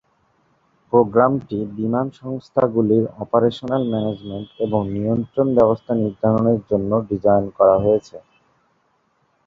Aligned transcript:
প্রোগ্রামটি 0.93 1.57
বিমান 1.77 2.07
সংস্থাগুলির 2.21 3.05
অপারেশনাল 3.23 3.81
ম্যানেজমেন্ট 3.91 4.47
এবং 4.65 4.81
নিয়ন্ত্রণ 4.95 5.47
ব্যবস্থা 5.57 5.91
নির্ধারণের 6.01 6.59
জন্য 6.69 6.91
ডিজাইন 7.09 7.45
করা 7.57 7.75
হয়েছে। 7.83 8.17